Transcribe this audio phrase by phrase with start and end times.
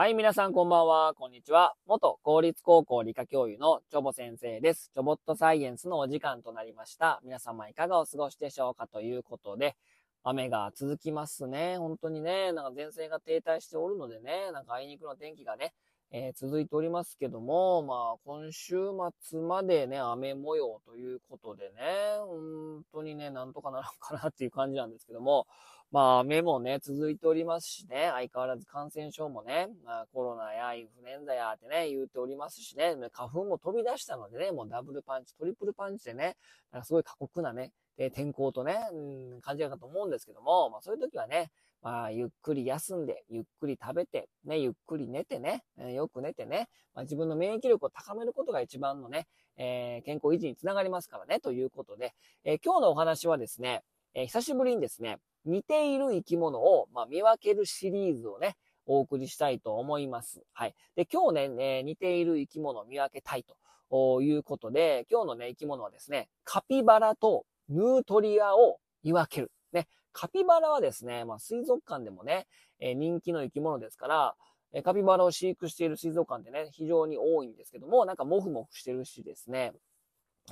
[0.00, 1.74] はい、皆さんこんばんは、こんにちは。
[1.86, 4.90] 元公立高校理科教諭のチョボ先生です。
[4.94, 7.20] チョボットサイエンスのお時間となりました。
[7.22, 9.76] 皆様いかがお過ごしでしょうかということで、
[10.22, 11.76] 雨が続きますね。
[11.76, 15.74] 本当にね、なんか前線が停滞しておるのでね、なんかあいにくの天気がね、
[16.12, 18.76] えー続いておりますけども、まあ、今週
[19.20, 21.82] 末までね、雨模様ということでね、
[22.20, 25.46] 本当にね、なんとかなるのかなっていう感じなんですけども、
[25.92, 36.36] まあ、雨もね、続いておりますしね、相変わらず感染症もね、まあ、コロナやインフルエンザやってね、言うておりますしね、花粉も飛び出したのでね、もうダブルパンチ、トリプルパンチでね、
[36.70, 41.50] なんかすごい過酷なね、え天候とね、うん、感じるかと思うんですけども、まあそういう時はね、
[41.82, 53.82] まあゆっくり休んで、ゆっくり食べて、ね、ゆっくり寝てね、えよく寝てね、まあ、自分の免疫力を高めることが一番のね、えー健康維持につながりますからね、ということで、えー今日のお話はですね、
[54.14, 60.42] えー久しぶりにですね、似ている生き物を、まあ、見分けるシリーズをね、お送りしたいと思います。
[60.52, 60.74] はい。
[60.96, 63.44] で、今日ね、えー似ている生き物を見分けたい
[63.90, 69.52] ということで、今日のね、生き物はですね、カピバラとヌートリアを見分ける。
[69.72, 69.86] ね。
[70.12, 72.46] カピバラはですね、まあ、水族館でもね、
[72.80, 74.34] えー人気の生き物ですから、
[74.72, 79.72] えーカピバラを飼育している水族館ってね、非常に多いんですけども、なんかモフモフしてるしですね、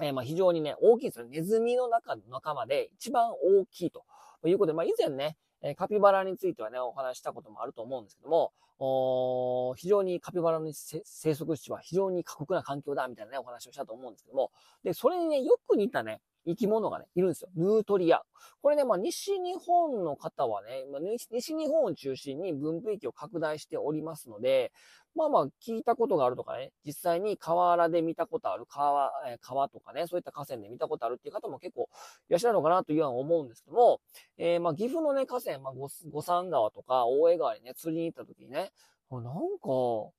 [0.00, 1.26] えーまあ非常にね、大きいですよ。
[1.26, 4.04] ネズミの中の仲間で一番大きいと
[4.42, 8.52] ということで、まあ以前ね、えカピバラについてはね、お話したこともあると思うんですけども、
[9.76, 14.52] 非常にカピバラの生息地は非常に過酷な環境だみたいなね、お話をしたと思うんですけども、
[14.84, 17.50] で、それにね、よく似たね、生き物がね、いるんですよ。
[17.54, 18.22] ヌートリア。
[18.62, 24.72] これね、まあ、西日本の方はね、まあ、西日本を中心に分布域を拡大しておりますので、
[25.14, 31.88] まあまあ、聞いたことがあるとかね、実際に河原で見たことある、川、え川とかね、そういった河川で見たことあるっていう方も結構
[32.28, 34.00] いらっしゃるのかなというように思うんですけども、
[34.38, 38.70] えーまあ、岐阜のね、河川、まあ、五山川とか大江川にね、釣りに行った時にね、
[39.10, 40.12] なんか、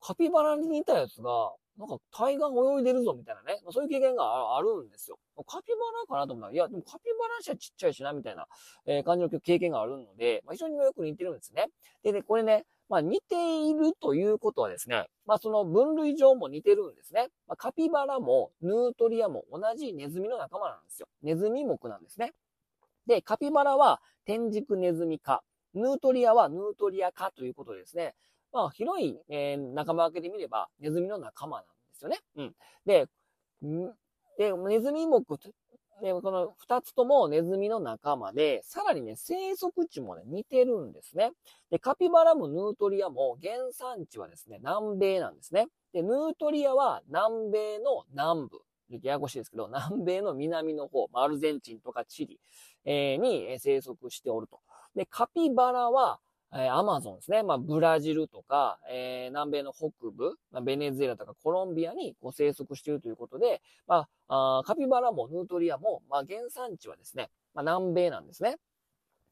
[0.00, 5.18] カピバラに似たやつが、なんか対岸泳いでるぞみたいなね、そういう経験があるんですよ。
[5.46, 8.46] カピバラかなと思ったら、いや、でもカピバラにしてはちっちゃいしな、みたいな、
[8.86, 11.66] え感じの経験があるので、まあ、非常によく似てるんですね。
[12.02, 17.28] でね、これね、まあ似ているということはですね、まあその分類上も似てるんですね。
[17.46, 21.08] まあ、カピバラもヌートリアも同じネズミの仲間なんですよ。
[21.22, 22.32] ネズミ目なんですね。
[23.06, 25.42] で、カピバラは天竺ネズミ科、
[25.74, 28.14] ヌートリアはヌートリア科ということでですね、
[28.56, 32.18] まあ広い、えー仲間分けで見ればネズミの仲間なんですよね。
[32.36, 32.54] うん。
[32.86, 33.06] で、
[34.38, 35.20] で、ネズミ目、
[36.02, 41.32] で、この二つともネズミの仲間で、さらにね、生息地もね、似てるんですね。
[41.70, 45.68] で、カピバラもヌートリアも原産地はですね、南米なんですね。
[45.92, 48.60] で、ヌートリアは南米の南部。
[48.88, 52.40] ややこしいですけど、南米の南の方、アルゼンチンとかチリ、
[52.84, 54.60] えーに生息しておると。
[54.94, 56.20] で、カピバラは、
[56.54, 57.42] えーアマゾンですね。
[57.42, 68.56] まあ、ブラジルとか、えー南米の北部、まあ、ベネズエラとかコロンビアにこう生息しているということで、まあ、あカピバラもヌートリアも、まあ、原産地はですね、まあ、南米なんですね。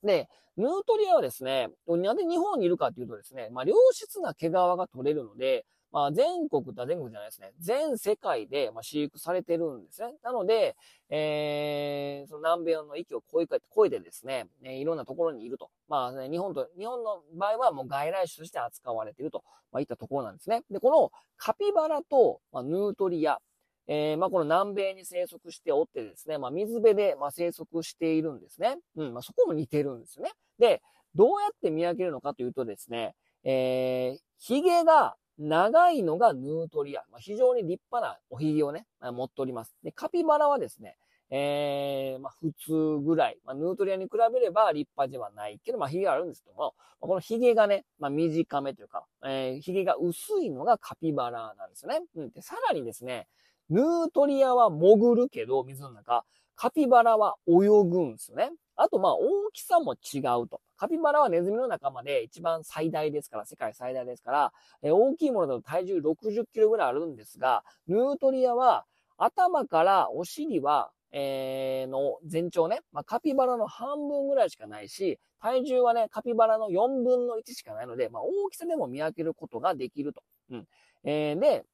[0.03, 7.53] で、ヌートリアはですね、なんで日本にいるかというとですね、まあ、良質な毛皮が取れるので、まあ、全国だ、全国じゃないですね。
[7.61, 10.13] 全世界で、ま、飼育されてるんですね。
[10.25, 10.75] なので、
[11.09, 15.71] えー、その南米の域を越え越えてですね、ねいろんなところにいると。
[15.87, 20.65] まあ、ね、日本と、日本の場合はもう外来種として扱われていると、まあ、いったところなんですね。
[20.69, 23.39] で、このカピバラと、ま、ヌートリア、
[23.87, 28.79] えー、まあ、この南米に生息しておってですね、まあ、水辺で、ま、生息しているんですね。
[28.97, 30.33] うん、まあ、そこも似てるんですよね。
[30.59, 30.83] で、
[31.15, 37.03] どうやって見分けるのかというとですね、えー、髭が長いのがヌートリア。
[37.11, 39.77] まあ、非常に立派なお髭をね、まあ持っております。
[39.83, 40.97] で、カピバラはですね、
[41.31, 43.39] えー、まあ、普通ぐらい。
[43.45, 52.01] まあ、ヌートリアに比べれば立派ではないけど、まあ、髭があるんですけども、まあ、この髭がね、まあ、短めというか、えー、髭が薄いのがカピバラなんですよね。
[52.17, 52.31] うん。
[52.31, 53.27] で、さらにですね、
[53.71, 56.25] ヌートリアは潜るけど、水の中、
[56.55, 58.53] カピバラは泳ぐんですよね。
[58.77, 60.61] あと、まあ、大きさも違うと。
[60.77, 68.85] カピバラはネズミの仲間で一番最大ですから、世界最大ですから、え大きいものだと体重60キロぐらいあるんですが、ヌートリアは
[69.17, 80.23] 頭からお尻は、えーの全長ね、まあ、カピバラの半分ぐらいしかないし、体重はね、カピバラの4分の1しかないので、まあ、大きさでも見分けることができると。
[80.51, 80.67] うん。
[81.05, 81.65] えーで、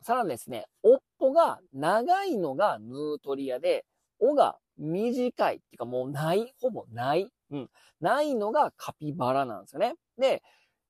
[0.00, 3.84] さらにですね、尾っぽが長いのがヌートリアで、
[4.20, 7.28] 尾が短いっていうかもうない、ほぼない。
[7.50, 7.70] うん。
[8.00, 9.94] ないのがカピバラなんですよね。
[10.18, 10.42] で、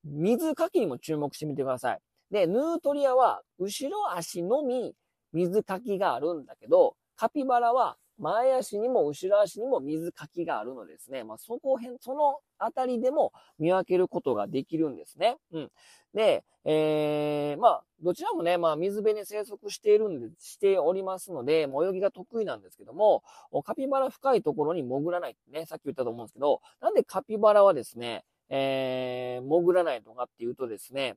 [0.05, 2.00] 水かきにも注目してみてください。
[2.31, 4.94] で、ヌートリアは後ろ足のみ
[5.32, 11.25] 水かきがあるんだけど、カピバラは前足にも後ろ足にも水かきがあるのですね。
[11.25, 15.37] まあ、そこへん、そのあたりでも見分けることができるんですね。
[15.53, 15.70] うん。
[16.15, 23.23] で、えー、まあ、どちらもね、まあ、水辺に生息しているんで、しておりますので、泳ぎが得意なんですけども、
[23.65, 31.17] カピバラ深いところに潜らないってね、さっき言ったと思うんですけど、なんでカピバラはですね、えー、潜らないのかっていうとですね、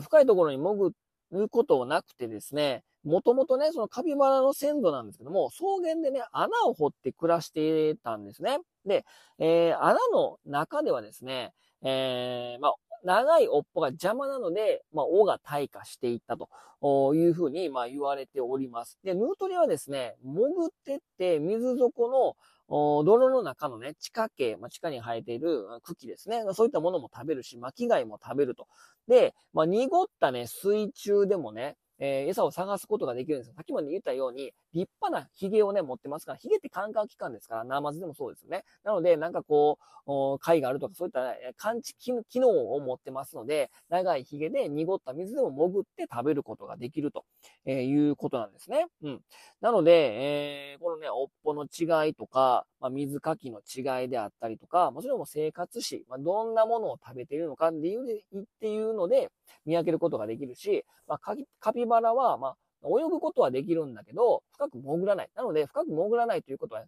[0.00, 0.94] 深いところに潜
[1.32, 8.58] ることなくてですね、もともとね、そのカピバラの先祖なんですけども、草原でね、穴を掘って暮らしてたんですね。
[8.86, 9.04] で、
[9.38, 11.52] えー、穴の中ではですね、
[11.82, 18.98] えー、まあ、長い尾っぽが邪魔なので、まあ、尾が退化していったというふうに、まあ、言われております。
[19.02, 22.36] で、ヌートリアはですね、潜ってって水底
[22.68, 26.42] の泥の中のね、地下系、まあ、地下に生えている茎ですね。
[26.54, 28.68] そういったものも食べるし、巻貝も食べると。
[29.08, 33.54] で、まあ、濁ったね、水中でもね、えー、餌を探すことができるんですよ。
[33.54, 38.64] さっきまで言ったように、立派な髭をね、持ってますから、髭ってカンカン器官ですから、ナマズでもそうですよね。
[38.84, 47.24] なので、なんかこう、貝があるとか、そういった、ね、感知機能を持ってますので、長い髭で濁った水でも潜って食べることができると、
[47.64, 48.86] えー、いうことなんですね。
[49.02, 49.20] うん。
[49.60, 59.30] なので、えー、このね、尾っぽの違いとか、まあ、水かきの違いであったりとか、もちろん生活史、まあ、どんなものを食べているのかっていっていうので
[59.64, 65.30] 見分けることができるし、まあ、カピバラは、まあ、泳ぐことはできるんだけど、深く潜らない。
[65.34, 66.84] なので、深く潜らないということは、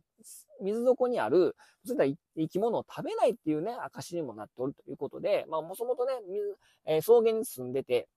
[0.61, 6.56] 水底にある、そういった生き物を食べないっていうね、証にもなっておるということで、まあ、もともとね、水、
[6.87, 8.08] えー、草原に住んでて、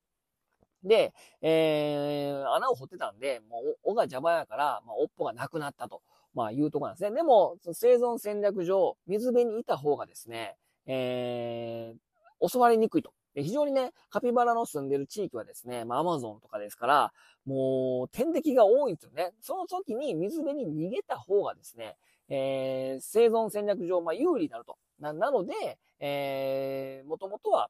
[0.84, 6.02] で、えー、穴を掘ってたんで、もう、尾が邪魔やから、まあ、尾っぽがなくなったと、
[6.34, 7.16] まあ、いうところなんですね。
[7.16, 13.12] でも、生存戦略上、水辺にいた方がですね、えー、襲われにくいと。
[13.38, 17.14] で非常にね、カピバラの住んでる地域はですね、まあ、アマゾンとかですから、
[17.46, 19.32] もう、天敵が多いんですよね。
[19.42, 21.98] その時に水辺に逃げた方がですね、
[22.30, 24.76] えー、生存戦略上、まあ、有利になると。
[25.00, 25.54] な、なので、
[26.00, 27.70] えー、もともとは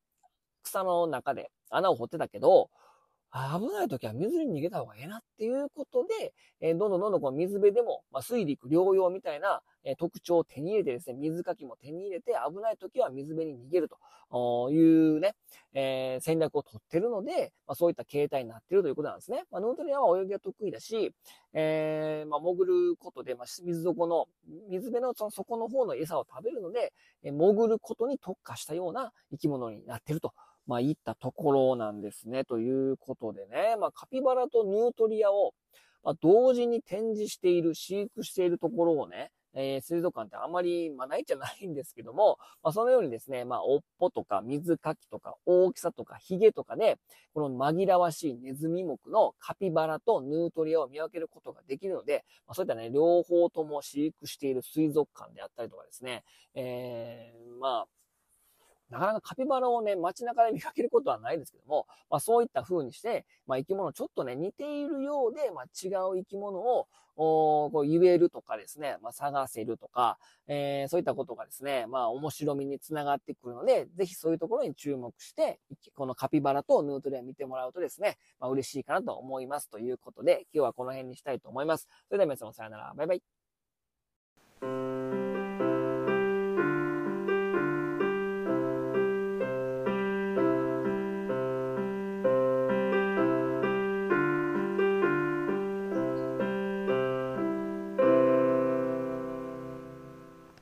[0.64, 2.70] 草の中で穴を掘ってたけど、
[3.60, 13.90] 危ない時は水に逃げた方がええなっていうことで、え、どんどんどんどんこう水辺でも、まあ、水陸両用みたいな、え、特徴を手に入れてですね、水かきも手に入れて危ない時は水辺に逃げる
[14.32, 15.36] というね、
[15.74, 19.44] えー、戦略を取ってるので、まあ、そういった形態になってるということなんですね。
[19.52, 21.14] まあ、ヌートリアは泳ぎが得意だし、
[21.54, 24.28] えー、まあ、潜ることで、まあ、水底の、
[24.70, 26.94] 水辺のその底の方の餌を食べるので、
[27.24, 30.34] え潜ることに特化したような生き物になってると
[30.68, 32.46] まあ、いったところなんですね。
[32.46, 35.54] ということでね、まあ、カピバラとヌートリアを、
[36.04, 46.98] まあ、同時に展示している、飼育しているところをね、えー、水族館ってあんまり、まあ、ないじゃないんですけども、まあ、そのようにですね、まあ、おっぽとか水かきとか大きさとかヒゲとかで、
[47.34, 56.24] この紛らわしいネズミ目のカピバラとヌートリアを見分けることができるので、まあ、そういったね、両方とも飼育している水族館であったりとかですね、
[56.54, 57.88] えー、まあ、
[58.90, 66.88] なかなかカピバラをね、街中で見かけることはないですけども、まあそういった風にして、まあ生き物ちょっとね、似ているようで、まあ違う生き物を、
[67.20, 75.60] おこう言えるとかですね、まあ探せるとか、えー、そういったことがですね、まあ面白みにつながってくるので、ぜひそういうところに注目して、
[75.96, 81.88] このカピバラとヌートリア見てもらうとですね、まあ嬉しいかなと思いますということで、今日はこの辺にしたいと思います。
[82.08, 83.37] それでは皆さんさよなら、バイバイ。